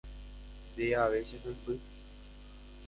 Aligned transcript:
nde 0.69 0.85
ave 1.03 1.19
che 1.27 1.37
memby. 1.43 1.75